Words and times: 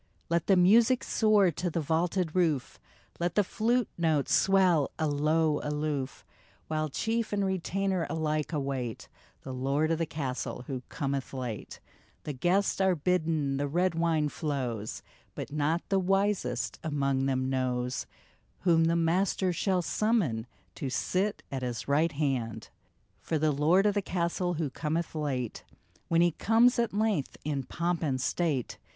Let 0.29 0.47
the 0.47 0.55
music 0.57 1.03
soar 1.03 1.51
to 1.51 1.69
the 1.69 1.79
vaulted 1.79 2.33
roof, 2.35 2.79
Let 3.19 3.35
the 3.35 3.43
flute 3.43 3.87
notes 3.99 4.33
swell, 4.33 4.89
alow, 4.97 5.59
aloof, 5.61 6.25
While 6.67 6.89
chief 6.89 7.31
and 7.31 7.45
retainer 7.45 8.07
alike 8.09 8.51
await 8.51 9.09
The 9.43 9.53
Lord 9.53 9.91
of 9.91 9.99
the 9.99 10.07
Castle 10.07 10.63
who 10.65 10.81
cometh 10.89 11.35
late; 11.35 11.79
The 12.23 12.33
guests 12.33 12.81
are 12.81 12.95
bidden, 12.95 13.57
the 13.57 13.67
red 13.67 13.93
wine 13.93 14.29
flows, 14.29 15.03
But 15.35 15.51
not 15.51 15.87
the 15.89 15.99
wisest 15.99 16.79
among 16.83 17.27
them 17.27 17.47
knows 17.47 18.07
Whom 18.61 18.85
the 18.85 18.95
Master 18.95 19.53
shall 19.53 19.83
summon 19.83 20.47
To 20.77 20.89
sit 20.89 21.43
at 21.51 21.61
his 21.61 21.87
right 21.87 22.13
hand! 22.13 22.69
For 23.19 23.37
the 23.37 23.51
Lord 23.51 23.85
of 23.85 23.93
the 23.93 24.01
Castle, 24.01 24.55
who 24.55 24.71
cometh 24.71 25.13
late, 25.13 25.63
When 26.07 26.21
he 26.21 26.31
comes, 26.31 26.79
at 26.79 26.91
length, 26.91 27.37
in 27.45 27.61
pomp 27.65 28.01
and 28.01 28.19
state. 28.19 28.79